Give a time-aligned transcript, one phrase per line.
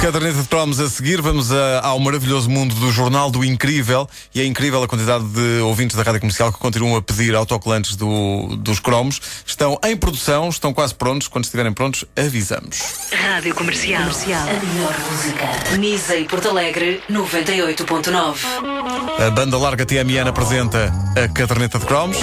[0.00, 4.40] Caderneta de cromos a seguir, vamos a, ao maravilhoso mundo do Jornal do Incrível e
[4.40, 8.56] é incrível a quantidade de ouvintes da rádio comercial que continuam a pedir autocolantes do,
[8.56, 9.20] dos cromos.
[9.44, 11.28] Estão em produção, estão quase prontos.
[11.28, 13.10] Quando estiverem prontos, avisamos.
[13.12, 14.00] Rádio Comercial.
[14.00, 14.48] Comercial.
[14.48, 15.76] A melhor música.
[15.76, 19.26] Nisa e Porto Alegre 98.9.
[19.26, 22.16] A banda larga TMN apresenta a Caderneta de cromos.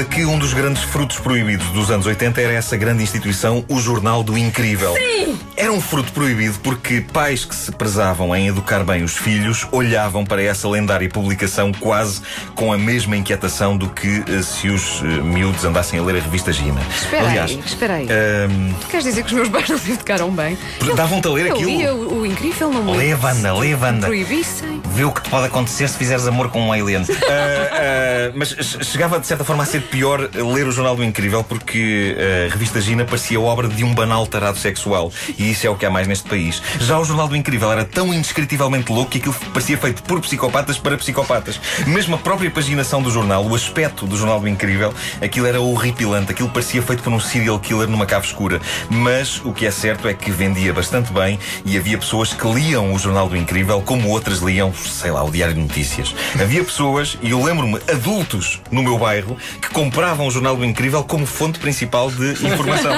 [0.00, 3.78] Dúvida que um dos grandes frutos proibidos dos anos 80 era essa grande instituição, o
[3.80, 4.94] Jornal do Incrível.
[4.94, 5.38] Sim!
[5.56, 10.24] Era um fruto proibido porque pais que se prezavam em educar bem os filhos olhavam
[10.24, 12.22] para essa lendária publicação quase
[12.54, 16.20] com a mesma inquietação do que uh, se os uh, miúdos andassem a ler a
[16.20, 16.80] revista Gina.
[16.88, 18.06] Espera Aliás, aí, espera aí.
[18.06, 20.56] Uh, tu queres dizer que os meus pais não se educaram bem?
[20.96, 21.70] Davam-te a ler eu aquilo?
[21.70, 24.06] Lia o, o incrível não Lê, Wanda, lê, Wanda.
[24.06, 24.80] Proibissem.
[24.94, 27.04] Vê o que te pode acontecer se fizeres amor com um alien.
[28.34, 28.48] mas
[28.82, 32.80] chegava de certa forma a ser pior ler o Jornal do Incrível porque a revista
[32.80, 35.12] Gina parecia obra de um banal tarado sexual.
[35.38, 36.62] E isso é o que há mais neste país.
[36.78, 40.78] Já o Jornal do Incrível era tão indescritivelmente louco que aquilo parecia feito por psicopatas
[40.78, 41.60] para psicopatas.
[41.86, 46.30] Mesmo a própria paginação do jornal, o aspecto do Jornal do Incrível, aquilo era horripilante.
[46.30, 48.60] Aquilo parecia feito por um serial killer numa cave escura.
[48.88, 52.94] Mas o que é certo é que vendia bastante bem e havia pessoas que liam
[52.94, 56.14] o Jornal do Incrível como outras liam, sei lá, o Diário de Notícias.
[56.40, 61.02] Havia pessoas, e eu lembro-me, adultos no meu bairro, que compravam o Jornal do Incrível
[61.02, 62.92] como fonte principal de informação.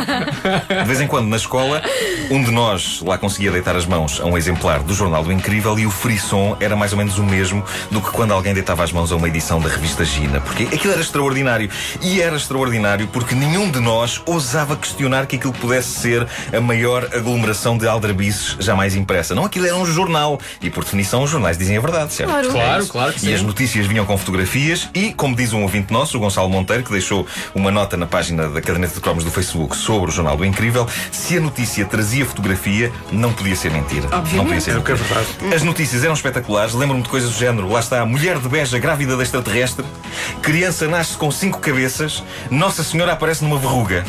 [0.69, 1.81] De vez em quando, na escola,
[2.29, 5.79] um de nós lá conseguia deitar as mãos a um exemplar do Jornal do Incrível
[5.79, 8.91] e o frisson era mais ou menos o mesmo do que quando alguém deitava as
[8.91, 10.41] mãos a uma edição da revista Gina.
[10.41, 11.71] Porque aquilo era extraordinário.
[12.01, 17.09] E era extraordinário porque nenhum de nós ousava questionar que aquilo pudesse ser a maior
[17.15, 19.37] aglomeração de aldrabices jamais impressa.
[19.37, 20.41] Não, aquilo era um jornal.
[20.61, 22.31] E por definição, os jornais dizem a verdade, certo?
[22.31, 23.31] Claro, claro, claro que sim.
[23.31, 26.72] E as notícias vinham com fotografias e, como diz um ouvinte nosso, o Gonçalo Monteiro,
[26.81, 30.37] que deixou uma nota na página da Caderneta de Cromos do Facebook sobre o Jornal
[30.37, 34.07] do Incrível, se a notícia trazia fotografia, não podia ser mentira.
[34.13, 34.37] Obviamente.
[34.37, 34.95] Não podia ser É é mentira.
[34.97, 35.55] verdade.
[35.55, 36.73] As notícias eram espetaculares.
[36.75, 37.69] Lembro-me de coisas do género.
[37.69, 39.85] Lá está, mulher de Beja grávida da extraterrestre.
[40.41, 42.23] Criança nasce com cinco cabeças.
[42.51, 44.05] Nossa Senhora aparece numa verruga.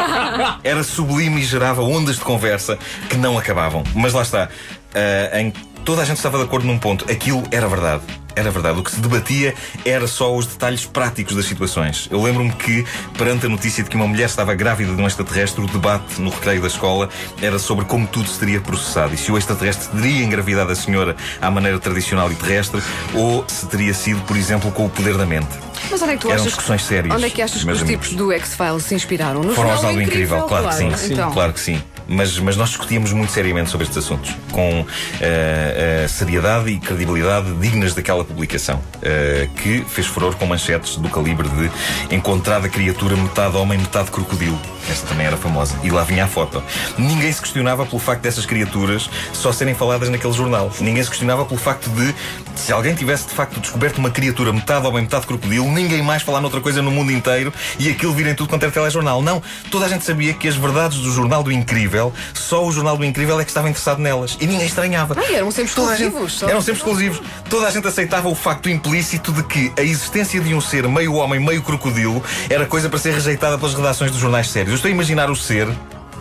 [0.62, 3.82] Era sublime e gerava ondas de conversa que não acabavam.
[3.94, 4.48] Mas lá está.
[4.94, 5.52] ah, em
[5.84, 7.10] toda a gente estava de acordo num ponto.
[7.10, 8.02] Aquilo era verdade.
[8.38, 8.78] Era verdade.
[8.78, 9.52] O que se debatia
[9.84, 12.06] era só os detalhes práticos das situações.
[12.08, 15.60] Eu lembro-me que, perante a notícia de que uma mulher estava grávida de um extraterrestre,
[15.60, 17.08] o debate no recreio da escola
[17.42, 21.16] era sobre como tudo se teria processado e se o extraterrestre teria engravidado a senhora
[21.40, 22.80] à maneira tradicional e terrestre
[23.12, 25.48] ou se teria sido, por exemplo, com o poder da mente.
[25.90, 27.82] Mas onde é que tu Eram achas discussões sérias, Onde é que achas que os
[27.82, 28.06] amigos.
[28.08, 29.42] tipos do X-Files se inspiraram?
[29.42, 31.12] No Foram ao Jornal do Incrível, claro, que sim.
[31.12, 31.82] Então, Claro que sim.
[32.08, 34.86] Mas, mas nós discutíamos muito seriamente sobre estes assuntos, com
[35.20, 41.10] eh, eh, seriedade e credibilidade dignas daquela publicação, eh, que fez furor com manchetes do
[41.10, 44.58] calibre de encontrada criatura metade homem, metade crocodilo.
[44.90, 45.74] Esta também era famosa.
[45.82, 46.62] E lá vinha a foto.
[46.96, 50.70] Ninguém se questionava pelo facto dessas criaturas só serem faladas naquele jornal.
[50.80, 52.14] Ninguém se questionava pelo facto de,
[52.54, 56.40] se alguém tivesse de facto descoberto uma criatura metade homem, metade crocodilo, ninguém mais falar
[56.40, 59.22] noutra coisa no mundo inteiro e aquilo virem tudo quanto era telejornal.
[59.22, 59.42] Não.
[59.70, 63.04] Toda a gente sabia que as verdades do Jornal do Incrível, só o Jornal do
[63.04, 64.36] Incrível é que estava interessado nelas.
[64.40, 65.14] E ninguém estranhava.
[65.18, 66.48] Ah, eram sempre Toda gente- exclusivos, só.
[66.48, 67.22] Eram sempre exclusivos.
[67.48, 71.14] Toda a gente aceitava o facto implícito de que a existência de um ser meio
[71.14, 74.77] homem, meio crocodilo era coisa para ser rejeitada pelas redações dos jornais sérios.
[74.78, 75.66] Estou a imaginar o ser.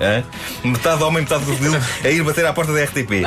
[0.02, 0.24] Hã?
[0.64, 3.24] Metade homem, metade crocodilo, a ir bater à porta da RTP.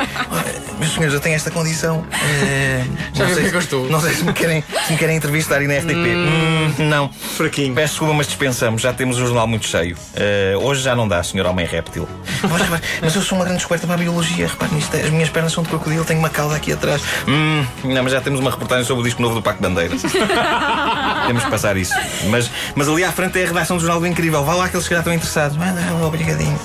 [0.79, 2.05] Meus senhores, eu tenho esta condição.
[2.43, 2.83] eh,
[3.13, 3.89] Já não sei- é que eu estou.
[3.89, 5.93] Não sei se me querem, se me querem entrevistar aí na RTP.
[6.15, 7.09] Hum, não.
[7.11, 7.73] Fraquinho.
[7.75, 8.81] Peço desculpa, mas dispensamos.
[8.81, 9.95] Já temos o jornal muito cheio.
[10.15, 12.07] Eh, hoje já não dá, senhor homem réptil.
[12.49, 14.47] Mas, mas eu sou uma grande descoberta para a biologia.
[14.47, 14.95] Repare nisto.
[14.97, 17.01] As minhas pernas são de crocodilo, tenho uma cauda aqui atrás.
[17.27, 19.93] Hum, não, mas já temos uma reportagem sobre o disco novo do Paco Bandeira.
[21.27, 21.93] temos que passar isso.
[22.29, 24.43] Mas, mas ali à frente é a redação do Jornal do Incrível.
[24.43, 25.57] Vá lá que eles se calhar estão interessados.
[25.61, 26.59] Ah, não, obrigadinho.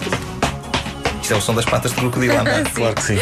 [1.22, 2.62] Isto é o som das patas de crocodilo a andar.
[2.70, 3.18] claro que sim.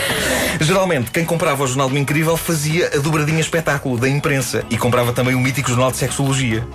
[0.60, 5.12] Geralmente, quem comprava o Jornal do Incrível fazia a dobradinha espetáculo da imprensa e comprava
[5.12, 6.66] também o mítico Jornal de Sexologia.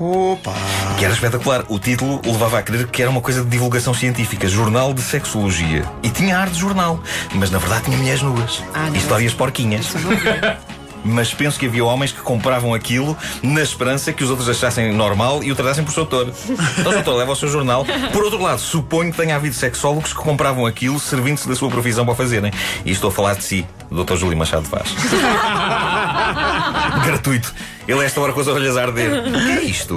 [0.00, 0.52] Opa!
[0.98, 1.64] Que era espetacular.
[1.68, 5.00] O título o levava a crer que era uma coisa de divulgação científica, Jornal de
[5.02, 5.84] Sexologia.
[6.02, 7.00] E tinha ar de jornal,
[7.34, 8.60] mas na verdade tinha mulheres nuas.
[8.74, 8.94] Ah, não.
[8.94, 9.86] e histórias porquinhas.
[11.04, 15.42] Mas penso que havia homens que compravam aquilo na esperança que os outros achassem normal
[15.42, 16.32] e o tratassem por doutor.
[16.78, 17.84] Então, doutor, leva o seu jornal.
[18.12, 22.04] Por outro lado, suponho que tenha havido sexólogos que compravam aquilo servindo-se da sua profissão
[22.04, 22.52] para fazerem.
[22.84, 24.16] E estou a falar de si, Dr.
[24.16, 24.92] Júlio Machado Vaz.
[27.04, 27.52] Gratuito.
[27.86, 29.24] Ele a esta hora com as orelhas a arder.
[29.26, 29.96] O que é isto?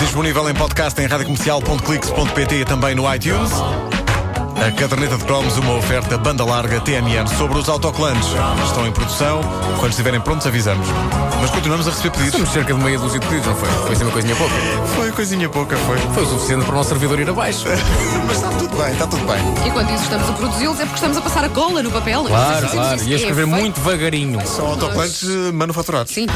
[0.00, 3.50] Disponível em podcast em radiocomercial.clix.pt e também no iTunes.
[4.56, 8.28] A caderneta de cromos, uma oferta banda larga TMN sobre os autocolantes.
[8.66, 9.40] Estão em produção.
[9.78, 10.86] Quando estiverem prontos, avisamos.
[11.40, 12.32] Mas continuamos a receber pedidos.
[12.34, 13.68] Temos cerca de meia dúzia de pedidos, não foi?
[13.68, 14.54] Foi assim uma coisinha pouca.
[14.94, 15.98] Foi coisinha pouca, foi.
[15.98, 17.64] Foi o suficiente para o nosso servidor ir abaixo.
[18.26, 19.68] Mas está tudo bem, está tudo bem.
[19.68, 22.24] Enquanto isso estamos a produzi-los é porque estamos a passar a cola no papel.
[22.24, 22.96] Claro, claro.
[22.96, 23.04] isso.
[23.08, 23.60] E a É escrever feito.
[23.60, 24.46] muito devagarinho.
[24.46, 26.12] São autocolantes eh, manufaturados.
[26.14, 26.26] Sim.